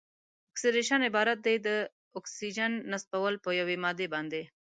اکسیدیشن 0.51 0.99
عبارت 1.09 1.37
دی 1.45 1.55
له 1.59 1.63
د 1.67 1.69
اکسیجن 2.19 2.71
نصبول 2.91 3.33
په 3.43 3.49
یوې 3.59 3.77
مادې 3.83 4.07
باندې. 4.13 4.43